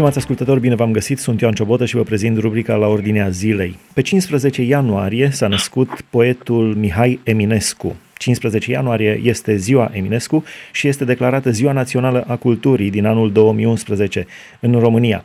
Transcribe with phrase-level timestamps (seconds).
[0.00, 3.78] Stimați ascultători, bine v-am găsit, sunt Ioan Ciobotă și vă prezint rubrica la ordinea zilei.
[3.94, 7.96] Pe 15 ianuarie s-a născut poetul Mihai Eminescu.
[8.16, 14.26] 15 ianuarie este ziua Eminescu și este declarată Ziua Națională a Culturii din anul 2011
[14.60, 15.24] în România.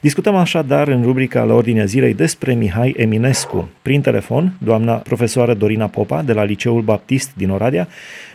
[0.00, 3.68] Discutăm așadar în rubrica la ordinea zilei despre Mihai Eminescu.
[3.82, 7.86] Prin telefon, doamna profesoară Dorina Popa de la Liceul Baptist din Oradea,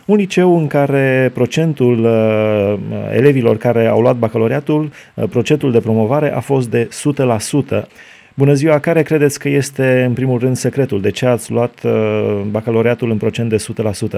[0.06, 2.74] un liceu în care procentul uh,
[3.12, 7.86] elevilor care au luat bacalaureatul, uh, procentul de promovare a fost de 100%.
[8.34, 11.00] Bună ziua, care credeți că este în primul rând secretul?
[11.00, 13.64] De ce ați luat uh, bacalaureatul în procent de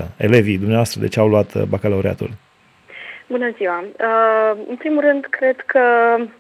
[0.03, 0.05] 100%?
[0.17, 2.31] Elevii dumneavoastră, de ce au luat uh, bacalaureatul?
[3.29, 3.85] Bună ziua!
[3.85, 5.81] Uh, în primul rând, cred că
[6.19, 6.31] Uh,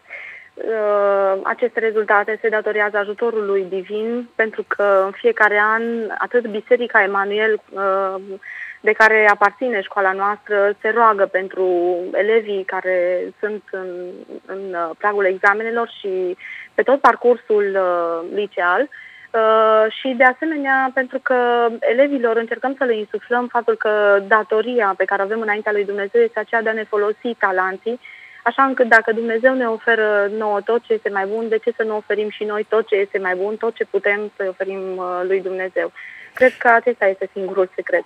[1.42, 5.82] aceste rezultate se datorează ajutorului divin, pentru că în fiecare an
[6.18, 8.14] atât Biserica Emanuel, uh,
[8.80, 11.66] de care aparține școala noastră, se roagă pentru
[12.12, 13.88] elevii care sunt în,
[14.46, 16.36] în uh, pragul examenelor și
[16.74, 17.78] pe tot parcursul
[18.34, 18.88] liceal,
[19.88, 25.22] și de asemenea pentru că elevilor încercăm să le insuflăm faptul că datoria pe care
[25.22, 28.00] o avem înaintea lui Dumnezeu este aceea de a ne folosi talanții
[28.48, 31.82] așa încât dacă Dumnezeu ne oferă nouă tot ce este mai bun, de ce să
[31.82, 35.20] nu oferim și noi tot ce este mai bun, tot ce putem să oferim uh,
[35.26, 35.92] lui Dumnezeu.
[36.34, 38.04] Cred că acesta este singurul secret.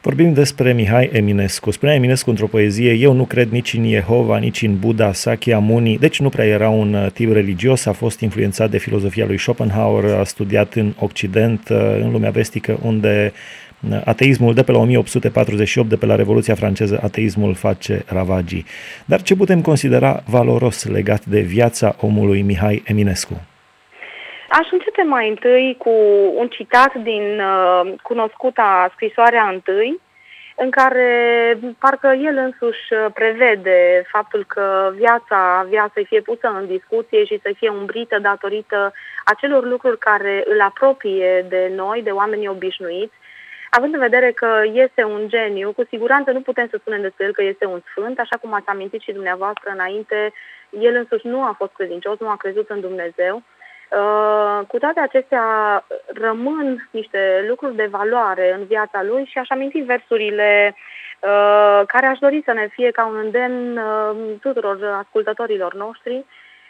[0.00, 1.70] Vorbim despre Mihai Eminescu.
[1.70, 6.20] Spunea Eminescu într-o poezie, eu nu cred nici în Jehova, nici în Buddha, Sakyamuni, deci
[6.20, 10.24] nu prea era un uh, tip religios, a fost influențat de filozofia lui Schopenhauer, a
[10.24, 13.32] studiat în Occident, uh, în lumea vestică, unde
[14.04, 18.64] ateismul de pe la 1848, de pe la Revoluția franceză, ateismul face ravagii.
[19.04, 23.46] Dar ce putem considera valoros legat de viața omului Mihai Eminescu?
[24.48, 25.90] Aș începe mai întâi cu
[26.34, 30.00] un citat din uh, cunoscuta scrisoarea întâi,
[30.56, 32.82] în care parcă el însuși
[33.14, 38.92] prevede faptul că viața avea să fie pusă în discuție și să fie umbrită datorită
[39.24, 43.14] acelor lucruri care îl apropie de noi, de oamenii obișnuiți,
[43.70, 47.32] având în vedere că este un geniu, cu siguranță nu putem să spunem despre el
[47.32, 50.32] că este un sfânt, așa cum ați amintit și dumneavoastră înainte,
[50.70, 53.42] el însuși nu a fost credincios, nu a crezut în Dumnezeu.
[53.90, 55.44] Uh, cu toate acestea
[56.06, 62.18] rămân niște lucruri de valoare în viața lui și aș aminti versurile uh, care aș
[62.18, 66.24] dori să ne fie ca un îndemn uh, tuturor ascultătorilor noștri,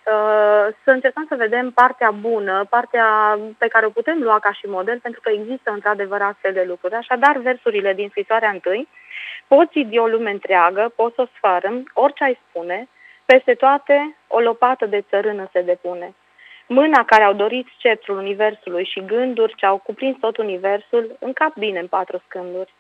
[0.07, 4.67] Uh, să încercăm să vedem partea bună, partea pe care o putem lua ca și
[4.67, 6.95] model, pentru că există într-adevăr astfel de lucruri.
[6.95, 8.89] Așadar, versurile din scrisoarea întâi,
[9.47, 12.89] poți zidi o lume întreagă, poți să o sfarăm, orice ai spune,
[13.25, 16.15] peste toate o lopată de țărână se depune.
[16.69, 21.79] Mâna care au dorit sceptrul universului și gânduri ce au cuprins tot universul, încap bine
[21.79, 22.73] în patru scânduri.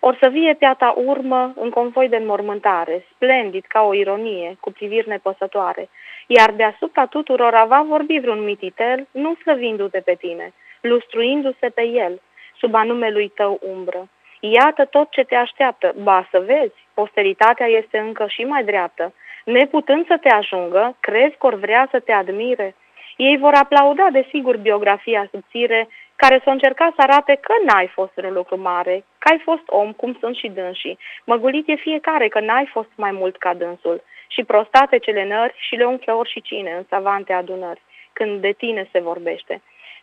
[0.00, 5.08] Or să vie piata urmă în convoi de înmormântare, splendid ca o ironie, cu priviri
[5.08, 5.88] nepăsătoare,
[6.26, 12.20] iar deasupra tuturor va vorbi vreun mititel, nu slăvindu-te pe tine, lustruindu-se pe el,
[12.58, 14.08] sub anume lui tău umbră.
[14.40, 19.12] Iată tot ce te așteaptă, ba să vezi, posteritatea este încă și mai dreaptă.
[19.44, 22.74] Neputând să te ajungă, crezi că or vrea să te admire?
[23.16, 28.32] Ei vor aplauda, desigur, biografia subțire, care să încerca să arate că n-ai fost un
[28.32, 30.98] lucru mare, că ai fost om, cum sunt și dânsii.
[31.24, 35.74] Măgulit e fiecare că n-ai fost mai mult ca dânsul și prostate cele nări și
[35.74, 37.80] le umflă ori și cine în savante adunări,
[38.12, 39.62] când de tine se vorbește.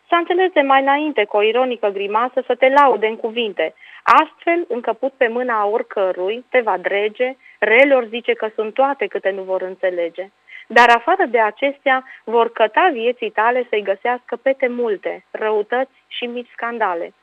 [0.09, 3.73] S-a înțeles de mai înainte cu o ironică grimasă să te laude în cuvinte.
[4.03, 9.41] Astfel, încăput pe mâna oricărui, te va drege, relor zice că sunt toate câte nu
[9.41, 10.29] vor înțelege.
[10.67, 16.51] Dar afară de acestea, vor căta vieții tale să-i găsească pete multe, răutăți și mici
[16.51, 17.13] scandale.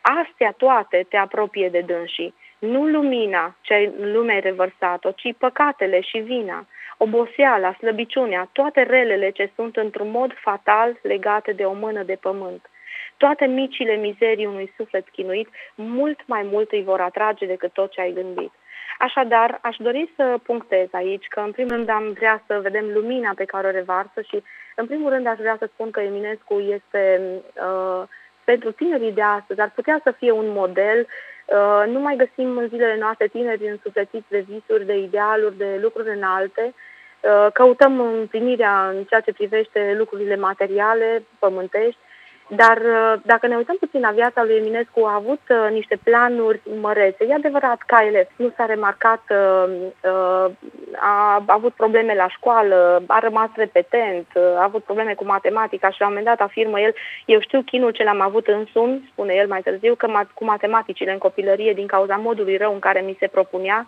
[0.00, 6.00] Astea toate te apropie de dânsii nu lumina ce în lume ai revărsat-o, ci păcatele
[6.00, 12.02] și vina, oboseala, slăbiciunea, toate relele ce sunt într-un mod fatal legate de o mână
[12.02, 12.70] de pământ.
[13.16, 18.00] Toate micile mizerii unui suflet chinuit, mult mai mult îi vor atrage decât tot ce
[18.00, 18.52] ai gândit.
[18.98, 23.32] Așadar, aș dori să punctez aici că, în primul rând, am vrea să vedem lumina
[23.34, 24.42] pe care o revarsă și,
[24.76, 28.02] în primul rând, aș vrea să spun că Eminescu este, uh,
[28.44, 31.06] pentru tinerii de astăzi, ar putea să fie un model
[31.46, 36.16] Uh, nu mai găsim în zilele noastre tineri însuflețiți de visuri, de idealuri, de lucruri
[36.16, 36.74] înalte.
[37.20, 42.00] Uh, căutăm împlinirea în ceea ce privește lucrurile materiale, pământești,
[42.48, 46.60] dar uh, dacă ne uităm puțin la viața lui Eminescu, a avut uh, niște planuri
[46.80, 47.24] mărețe.
[47.28, 49.72] E adevărat, ca elev, nu s-a remarcat, uh,
[50.02, 50.50] uh,
[50.96, 56.00] a avut probleme la școală, a rămas repetent, uh, a avut probleme cu matematica și
[56.00, 56.94] la un moment dat afirmă el,
[57.24, 61.18] eu știu chinul ce l-am avut însumi, spune el mai târziu, că cu matematicile în
[61.18, 63.86] copilărie din cauza modului rău în care mi se propunea,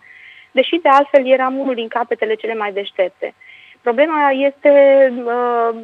[0.51, 3.33] deși de altfel eram unul din capetele cele mai deștepte.
[3.81, 4.73] Problema este
[5.25, 5.79] uh,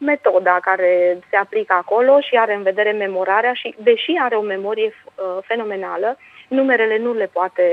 [0.00, 4.92] metoda care se aplică acolo și are în vedere memorarea și, deși are o memorie
[4.92, 6.16] uh, fenomenală,
[6.48, 7.64] numerele nu le poate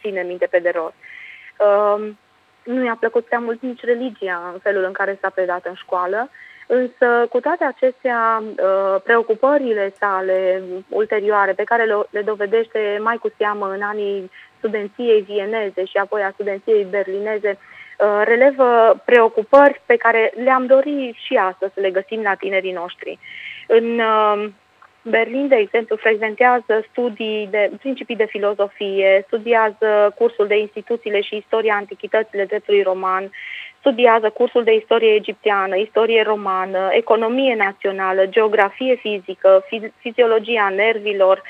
[0.00, 0.94] ține minte pe de rost.
[1.58, 2.08] Uh,
[2.64, 6.30] nu i-a plăcut prea mult nici religia în felul în care s-a predat în școală,
[6.66, 13.70] însă cu toate acestea uh, preocupările sale ulterioare pe care le dovedește mai cu seamă
[13.74, 17.81] în anii studenției vieneze și apoi a studenției berlineze, uh,
[18.24, 23.18] relevă preocupări pe care le-am dorit și astăzi să le găsim la tinerii noștri.
[23.66, 24.48] În uh,
[25.02, 31.74] Berlin, de exemplu, frecventează studii de principii de filozofie, studiază cursul de instituțiile și istoria
[31.74, 33.30] antichitățile dreptului roman,
[33.78, 39.64] studiază cursul de istorie egipteană, istorie romană, economie națională, geografie fizică,
[39.98, 41.42] fiziologia nervilor,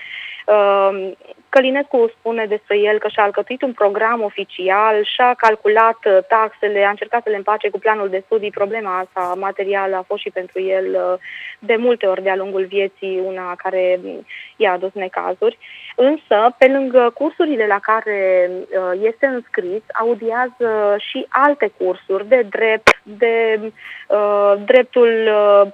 [0.46, 1.10] uh,
[1.54, 6.88] Călinescu spune despre el că și-a alcătuit un program oficial, și-a calculat uh, taxele, a
[6.88, 8.50] încercat să le împace cu planul de studii.
[8.50, 11.19] Problema asta materială a fost și pentru el uh,
[11.58, 14.26] de multe ori de-a lungul vieții una care mm,
[14.56, 15.58] i-a adus necazuri.
[15.96, 23.00] Însă, pe lângă cursurile la care uh, este înscris, audiază și alte cursuri de drept,
[23.02, 23.60] de
[24.08, 25.10] uh, dreptul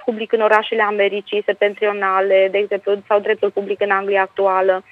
[0.05, 4.83] public în orașele Americii septentrionale, de exemplu, sau dreptul public în Anglia actuală.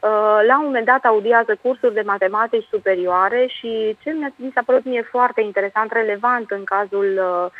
[0.00, 4.84] Uh, la un moment dat audiază cursuri de matematici superioare și ce mi s-a părut
[4.84, 7.50] mie foarte interesant, relevant în cazul uh,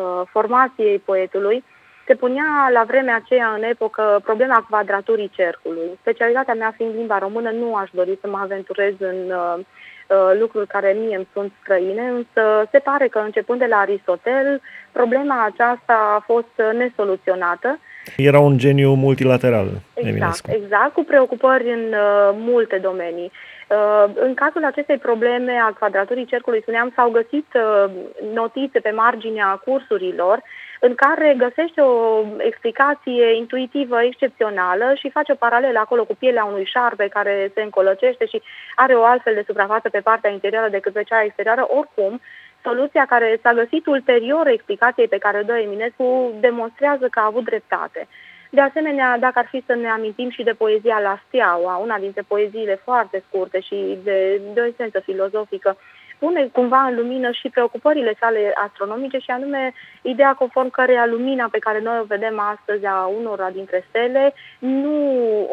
[0.00, 1.64] uh, formației poetului,
[2.06, 5.98] se punea la vremea aceea în epocă problema quadraturii cercului.
[6.00, 10.66] Specialitatea mea fiind limba română, nu aș dori să mă aventurez în uh, uh, lucruri
[10.66, 14.60] care mie îmi sunt străine, însă se pare că începând de la Aristotel,
[14.92, 17.78] problema aceasta a fost nesoluționată
[18.16, 20.50] era un geniu multilateral, exact, Eminescu.
[20.50, 23.30] Exact, cu preocupări în uh, multe domenii.
[23.68, 27.90] Uh, în cazul acestei probleme a quadraturii cercului, spuneam, s-au găsit uh,
[28.34, 30.42] notițe pe marginea cursurilor
[30.80, 36.64] în care găsește o explicație intuitivă excepțională și face o paralelă acolo cu pielea unui
[36.64, 38.42] șarpe care se încolăcește și
[38.74, 41.66] are o altfel de suprafață pe partea interioară decât pe cea exterioară.
[41.68, 42.20] Oricum,
[42.62, 47.44] Soluția care s-a găsit ulterior explicației pe care o dă Eminescu demonstrează că a avut
[47.44, 48.08] dreptate.
[48.50, 52.22] De asemenea, dacă ar fi să ne amintim și de poezia La Steaua, una dintre
[52.28, 55.76] poeziile foarte scurte și de, de o esență filozofică,
[56.18, 59.72] pune cumva în lumină și preocupările sale astronomice și anume
[60.02, 64.94] ideea conform căreia lumina pe care noi o vedem astăzi a unora dintre stele nu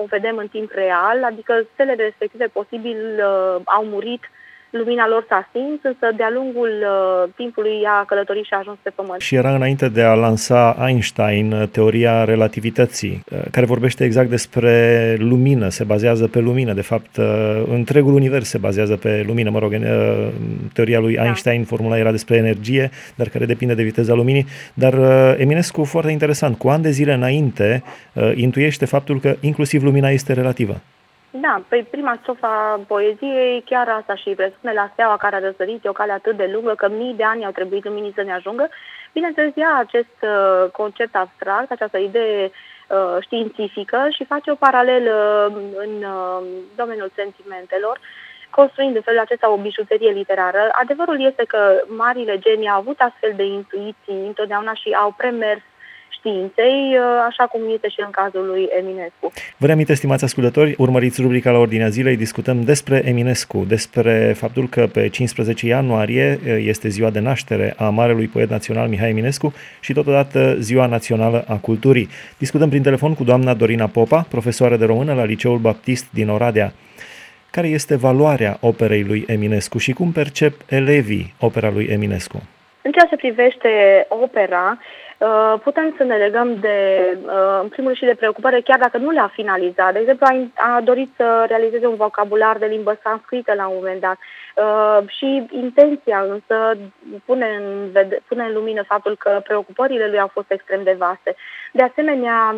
[0.01, 4.23] o vedem în timp real, adică stelele respective posibil uh, au murit
[4.77, 8.89] lumina lor s-a stins, însă de-a lungul uh, timpului a călătorit și a ajuns pe
[8.95, 9.21] Pământ.
[9.21, 14.75] Și era înainte de a lansa Einstein uh, teoria relativității, uh, care vorbește exact despre
[15.19, 16.73] lumină, se bazează pe lumină.
[16.73, 17.25] De fapt, uh,
[17.69, 19.49] întregul univers se bazează pe lumină.
[19.49, 20.27] Mă rog, uh,
[20.73, 21.23] teoria lui da.
[21.23, 24.45] Einstein, formula era despre energie, dar care depinde de viteza luminii.
[24.73, 27.83] Dar uh, Eminescu, foarte interesant, cu ani de zile înainte,
[28.13, 30.81] uh, intuiește faptul că inclusiv lumina este relativă.
[31.31, 35.91] Da, pe prima strofa poeziei chiar asta și presupune la steaua care a răsărit o
[35.91, 38.69] cale atât de lungă că mii de ani au trebuit luminii să ne ajungă.
[39.13, 45.61] Bineînțeles, ia acest uh, concept abstract, această idee uh, științifică și face o paralelă uh,
[45.75, 46.41] în uh,
[46.75, 47.99] domeniul sentimentelor,
[48.49, 50.69] construind în felul acesta o bijuterie literară.
[50.71, 55.61] Adevărul este că marile genii au avut astfel de intuiții întotdeauna și au premers
[56.17, 59.31] științei, uh, așa cum este și în cazul lui Eminescu.
[59.57, 64.87] Vă reaminte, stimați ascultători, urmăriți rubrica la Ordinea Zilei, discutăm despre Eminescu, despre faptul că
[64.93, 69.93] pe 15 ianuarie uh, este ziua de naștere a marelui poet național Mihai Eminescu și
[69.93, 72.09] totodată ziua națională a culturii.
[72.37, 76.73] Discutăm prin telefon cu doamna Dorina Popa, profesoară de română la Liceul Baptist din Oradea.
[77.51, 82.41] Care este valoarea operei lui Eminescu și cum percep elevii opera lui Eminescu?
[82.87, 84.77] În ceea ce privește opera,
[85.19, 86.77] Uh, putem să ne legăm de,
[87.25, 89.93] uh, în primul rând, și de preocupare, chiar dacă nu le-a finalizat.
[89.93, 94.01] De exemplu, a, a dorit să realizeze un vocabular de limbă sanscrită la un moment
[94.01, 94.17] dat.
[94.57, 96.77] Uh, și intenția însă
[97.25, 101.35] pune în, vede, pune în lumină faptul că preocupările lui au fost extrem de vaste.
[101.73, 102.55] De asemenea,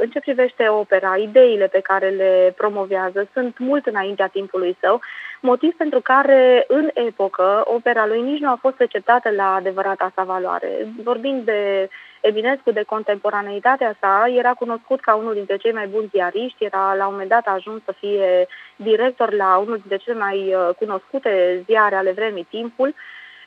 [0.00, 5.00] în ce privește opera, ideile pe care le promovează sunt mult înaintea timpului său,
[5.40, 10.22] motiv pentru care în epocă opera lui nici nu a fost receptată la adevărata sa
[10.22, 10.68] valoare.
[11.04, 11.88] Vorbind de
[12.26, 17.06] Eminescu, de contemporaneitatea sa, era cunoscut ca unul dintre cei mai buni ziariști, era la
[17.06, 21.94] un moment dat ajuns să fie director la unul dintre cele mai uh, cunoscute ziare
[21.94, 22.94] ale vremii, Timpul,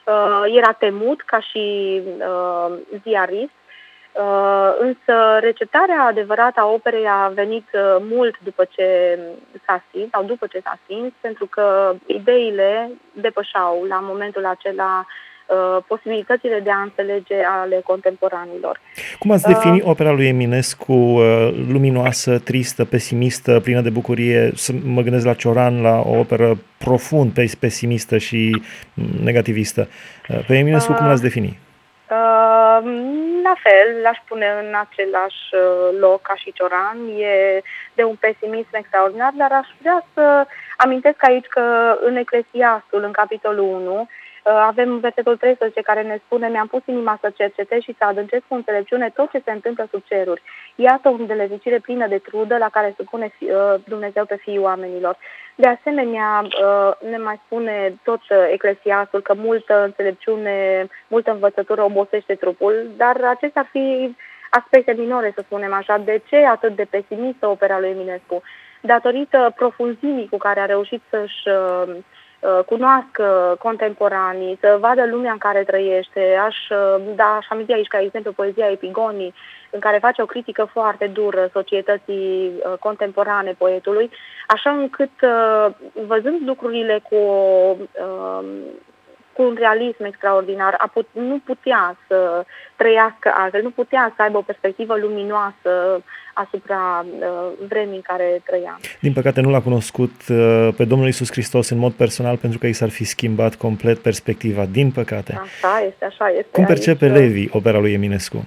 [0.06, 1.66] uh, era temut ca și
[2.18, 3.58] uh, ziarist.
[4.12, 9.20] Uh, însă receptarea adevărată a operei a venit uh, mult după ce
[9.66, 15.29] s-a stins, sau după ce s-a stins, pentru că ideile depășau la momentul acela uh,
[15.88, 18.80] posibilitățile de a înțelege ale contemporanilor.
[19.20, 21.22] Cum ați defini uh, opera lui Eminescu uh,
[21.72, 24.52] luminoasă, tristă, pesimistă, plină de bucurie?
[24.56, 28.62] Să mă gândesc la Cioran, la o operă profund pesimistă și
[29.24, 29.88] negativistă.
[30.30, 31.60] Uh, pe Eminescu uh, cum l-ați defini?
[32.12, 32.80] Uh,
[33.44, 36.98] la fel, l-aș pune în același uh, loc ca și Cioran.
[37.18, 37.62] E
[37.94, 40.46] de un pesimism extraordinar, dar aș vrea să
[40.78, 41.64] amintesc aici că
[42.06, 44.08] în Eclesiastul, în capitolul 1,
[44.39, 48.44] Uh, avem versetul 13 care ne spune Mi-am pus inima să cercetez și să adâncesc
[48.48, 50.42] cu înțelepciune tot ce se întâmplă sub ceruri.
[50.76, 53.50] Iată o îndelezicire plină de trudă la care se pune uh,
[53.88, 55.18] Dumnezeu pe fiii oamenilor.
[55.56, 62.90] De asemenea, uh, ne mai spune tot Eclesiastul că multă înțelepciune, multă învățătură obosește trupul,
[62.98, 64.16] dar acestea ar fi
[64.50, 65.98] aspecte minore, să spunem așa.
[65.98, 68.42] De ce atât de pesimistă opera lui Eminescu?
[68.82, 71.96] Datorită profunzimii cu care a reușit să-și Uh,
[72.66, 76.40] cunoască contemporanii, să vadă lumea în care trăiește.
[76.46, 79.34] Aș uh, da, aș aminti aici, ca exemplu, poezia Epigonii,
[79.70, 84.10] în care face o critică foarte dură societății uh, contemporane poetului,
[84.48, 85.12] așa încât,
[86.08, 87.76] văzând lucrurile cu o
[89.40, 94.38] cu un realism extraordinar, a put, nu putea să trăiască altfel, nu putea să aibă
[94.38, 95.72] o perspectivă luminoasă
[96.34, 98.80] asupra uh, vremii în care trăia.
[99.00, 102.68] Din păcate nu l-a cunoscut uh, pe Domnul Isus Hristos în mod personal pentru că
[102.68, 105.40] i s-ar fi schimbat complet perspectiva, din păcate.
[105.42, 106.52] Așa este, așa este.
[106.52, 107.16] Cum percepe aici.
[107.16, 108.46] Levi opera lui Eminescu?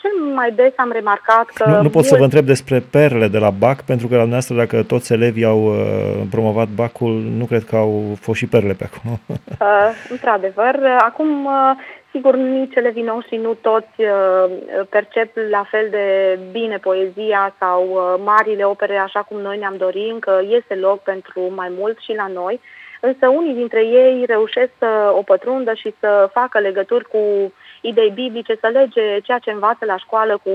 [0.00, 1.68] Cel mai des am remarcat că...
[1.68, 4.54] Nu, nu pot să vă întreb despre perle de la BAC, pentru că la dumneavoastră,
[4.56, 8.84] dacă toți elevii au uh, promovat BAC-ul, nu cred că au fost și perle pe
[8.84, 9.18] acum.
[9.60, 10.74] Uh, într-adevăr.
[10.98, 11.70] Acum, uh,
[12.10, 18.20] sigur, nici elevii noștri nu toți uh, percep la fel de bine poezia sau uh,
[18.24, 22.26] marile opere așa cum noi ne-am dorit, încă este loc pentru mai mult și la
[22.34, 22.60] noi.
[23.00, 27.50] Însă unii dintre ei reușesc să o pătrundă și să facă legături cu uh,
[27.80, 30.50] idei biblice, să lege ceea ce învață la școală cu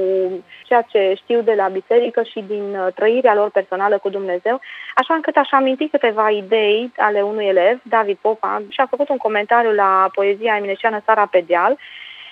[0.63, 4.59] ceea ce știu de la biserică și din uh, trăirea lor personală cu Dumnezeu,
[4.95, 9.17] așa încât aș aminti câteva idei ale unui elev, David Popa, și a făcut un
[9.17, 11.77] comentariu la poezia emineșeană Sara Pedial,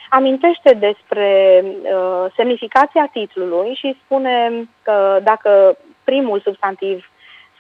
[0.10, 7.10] amintește despre uh, semnificația titlului și spune că dacă primul substantiv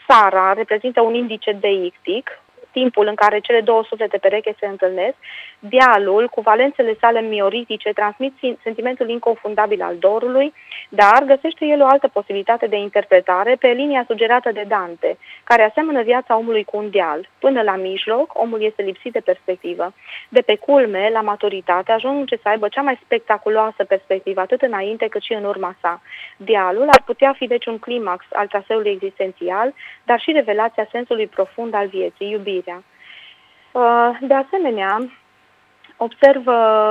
[0.07, 5.15] Sara reprezintă un indice deictic, timpul în care cele două suflete pereche se întâlnesc,
[5.59, 10.53] dialul, cu valențele sale mioritice, transmit sentimentul inconfundabil al dorului,
[10.89, 16.01] dar găsește el o altă posibilitate de interpretare pe linia sugerată de Dante, care aseamănă
[16.01, 17.29] viața omului cu un deal.
[17.39, 19.93] Până la mijloc, omul este lipsit de perspectivă.
[20.29, 25.21] De pe culme, la maturitate, ajunge să aibă cea mai spectaculoasă perspectivă, atât înainte cât
[25.21, 26.01] și în urma sa.
[26.37, 29.73] Dialul ar putea fi deci un climax al traseului existențial,
[30.03, 32.60] dar și revelația sensului profund al vieții, iubirea.
[33.71, 34.97] Uh, de asemenea,
[35.97, 36.43] observ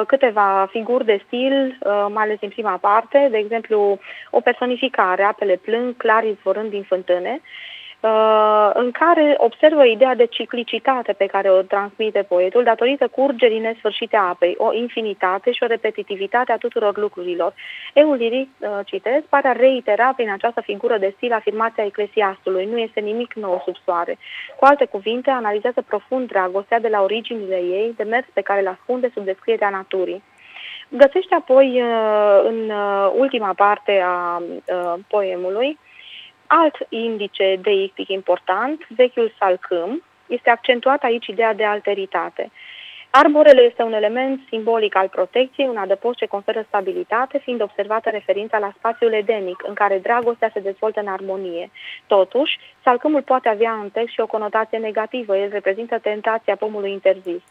[0.06, 3.98] câteva figuri de stil, uh, mai ales din prima parte, de exemplu,
[4.30, 7.79] o personificare, apele plâng, clar izvorând din fântâne, Uh,
[8.73, 14.28] în care observă ideea de ciclicitate pe care o transmite poetul datorită curgerii nesfârșite a
[14.28, 17.54] apei, o infinitate și o repetitivitate a tuturor lucrurilor.
[17.95, 22.78] Eul liric, uh, citesc, pare a reitera prin această figură de stil afirmația eclesiastului, nu
[22.78, 24.19] este nimic nou sub soare.
[24.57, 28.69] Cu alte cuvinte, analizează profund dragostea de la originile ei, de mers pe care le
[28.69, 30.23] ascunde sub descrierea naturii.
[30.88, 32.73] Găsește apoi, uh, în
[33.16, 34.42] ultima parte a
[35.09, 35.78] poemului,
[36.52, 42.50] alt indice deictic important, vechiul salcâm, este accentuat aici ideea de alteritate.
[43.11, 48.59] Arborele este un element simbolic al protecției, un adăpost ce conferă stabilitate, fiind observată referința
[48.59, 51.71] la spațiul edenic, în care dragostea se dezvoltă în armonie.
[52.07, 57.42] Totuși, salcâmul poate avea în text și o conotație negativă, el reprezintă tentația pomului interzis.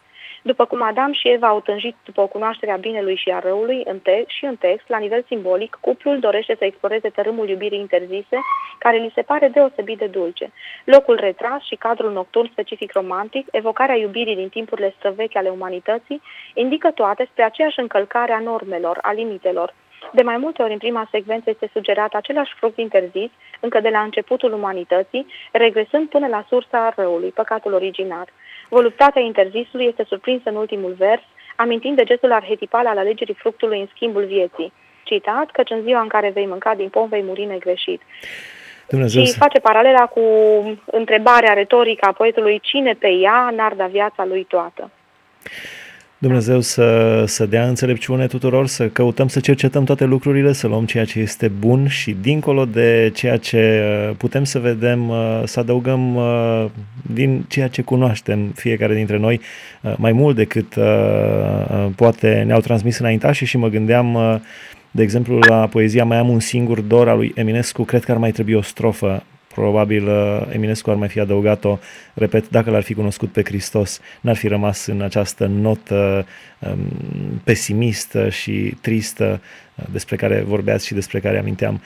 [0.41, 3.81] După cum Adam și Eva au tânjit după o cunoaștere a binelui și a răului
[3.85, 8.39] în text și în text, la nivel simbolic, cuplul dorește să exploreze tărâmul iubirii interzise,
[8.79, 10.51] care li se pare deosebit de dulce.
[10.83, 16.21] Locul retras și cadrul nocturn specific romantic, evocarea iubirii din timpurile străvechi ale umanității,
[16.53, 19.73] indică toate spre aceeași încălcare a normelor, a limitelor,
[20.11, 23.29] de mai multe ori în prima secvență este sugerat același fruct interzis,
[23.59, 28.27] încă de la începutul umanității, regresând până la sursa răului, păcatul originar.
[28.69, 31.21] Voluptatea interzisului este surprinsă în ultimul vers,
[31.55, 34.73] amintind de gestul arhetipal al alegerii fructului în schimbul vieții.
[35.03, 38.01] Citat, căci în ziua în care vei mânca din pom vei muri negreșit.
[38.87, 40.21] Dumnezeu și face paralela cu
[40.85, 44.91] întrebarea retorică a poetului cine pe ea n-ar da viața lui toată.
[46.21, 51.05] Dumnezeu să, să dea înțelepciune tuturor, să căutăm să cercetăm toate lucrurile, să luăm ceea
[51.05, 56.15] ce este bun și dincolo de ceea ce uh, putem să vedem, uh, să adăugăm
[56.15, 56.65] uh,
[57.01, 59.41] din ceea ce cunoaștem fiecare dintre noi
[59.95, 60.73] mai mult decât
[61.95, 64.41] poate ne-au transmis înaintașii și mă gândeam
[64.91, 68.17] de exemplu, la poezia Mai am un singur dor al lui Eminescu, cred că ar
[68.17, 69.23] mai trebui o strofă
[69.53, 71.77] probabil uh, Eminescu ar mai fi adăugat-o,
[72.13, 76.25] repet, dacă l-ar fi cunoscut pe Hristos, n-ar fi rămas în această notă
[76.59, 76.77] um,
[77.43, 79.41] pesimistă și tristă
[79.75, 81.81] uh, despre care vorbeați și despre care aminteam.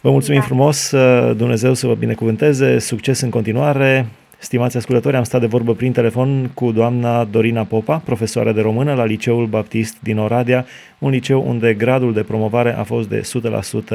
[0.00, 0.46] Vă mulțumim da.
[0.46, 4.06] frumos, uh, Dumnezeu să vă binecuvânteze, succes în continuare.
[4.38, 8.94] Stimați ascultători, am stat de vorbă prin telefon cu doamna Dorina Popa, profesoară de română
[8.94, 10.66] la Liceul Baptist din Oradea,
[10.98, 13.20] un liceu unde gradul de promovare a fost de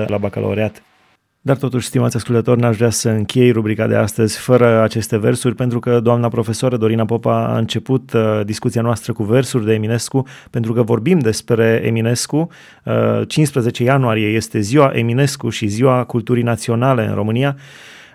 [0.04, 0.82] 100% la bacalaureat.
[1.44, 5.80] Dar totuși, stimați ascultători, n-aș vrea să închei rubrica de astăzi fără aceste versuri, pentru
[5.80, 10.74] că doamna profesoră Dorina Popa a început uh, discuția noastră cu versuri de Eminescu, pentru
[10.74, 12.48] că vorbim despre Eminescu.
[12.86, 17.58] Uh, 15 ianuarie este ziua Eminescu și ziua culturii naționale în România.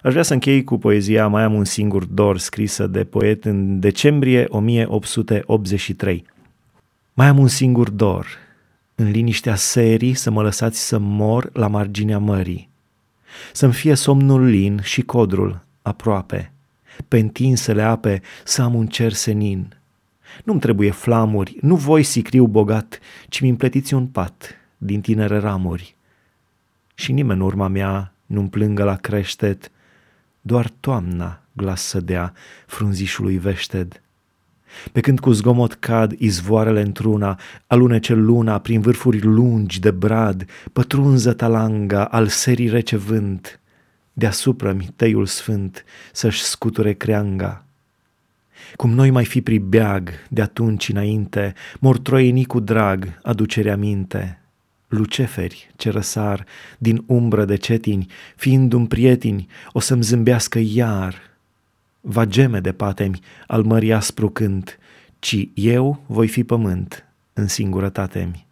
[0.02, 3.80] Aș vrea să închei cu poezia Mai am un singur dor, scrisă de poet în
[3.80, 6.24] decembrie 1883.
[7.12, 8.26] Mai am un singur dor,
[8.94, 12.74] în liniștea serii să mă lăsați să mor la marginea mării
[13.52, 16.52] să-mi fie somnul lin și codrul aproape,
[17.08, 19.76] pe întinsele ape să am un cer senin.
[20.44, 25.96] Nu-mi trebuie flamuri, nu voi sicriu bogat, ci mi împletiți un pat din tinere ramuri.
[26.94, 29.70] Și nimeni urma mea nu-mi plângă la creștet,
[30.40, 32.32] doar toamna glas să dea
[32.66, 34.00] frunzișului veșted.
[34.92, 41.32] Pe când cu zgomot cad izvoarele într-una, alunece luna prin vârfuri lungi de brad, pătrunză
[41.32, 43.60] talanga al serii rece vânt,
[44.12, 47.64] deasupra-mi teiul sfânt să-și scuture creanga.
[48.76, 54.40] Cum noi mai fi pribeag de atunci înainte, mor troienii cu drag aducerea minte.
[54.88, 56.44] Luceferi ce răsar
[56.78, 58.06] din umbră de cetini,
[58.36, 61.14] fiind un prieteni, o să-mi zâmbească iar–
[62.08, 64.78] va geme de patemi al mării aspru cânt,
[65.18, 68.46] ci eu voi fi pământ în singurătate mi.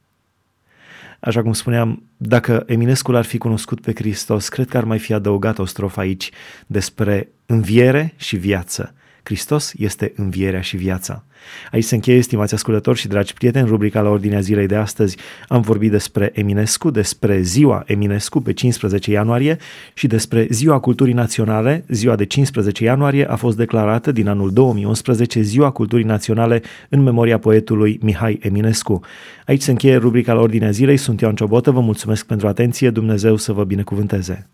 [1.20, 5.12] Așa cum spuneam, dacă Eminescu l-ar fi cunoscut pe Hristos, cred că ar mai fi
[5.12, 6.30] adăugat o strofă aici
[6.66, 8.94] despre înviere și viață.
[9.24, 11.24] Hristos este învierea și viața.
[11.70, 15.16] Aici se încheie, stimați ascultători și dragi prieteni, rubrica la ordinea zilei de astăzi.
[15.48, 19.58] Am vorbit despre Eminescu, despre ziua Eminescu pe 15 ianuarie
[19.94, 21.84] și despre ziua culturii naționale.
[21.88, 27.38] Ziua de 15 ianuarie a fost declarată din anul 2011 ziua culturii naționale în memoria
[27.38, 29.00] poetului Mihai Eminescu.
[29.46, 30.96] Aici se încheie rubrica la ordinea zilei.
[30.96, 34.48] Sunt Ioan Ciobotă, vă mulțumesc pentru atenție, Dumnezeu să vă binecuvânteze.